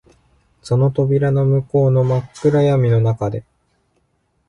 [0.63, 3.43] その扉の向こうの真っ暗闇の中で、